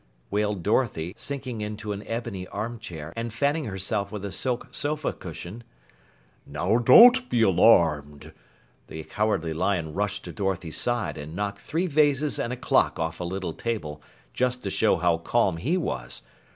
[0.31, 5.63] wailed Dorothy, sinking into an ebony armchair and fanning herself with a silk sofa cushion.
[6.43, 8.33] "Now don't be alarmed."
[8.87, 13.19] The Cowardly Lion rushed to Dorothy's side and knocked three vases and a clock off
[13.19, 14.01] a little table,
[14.33, 16.23] just to show how calm he was.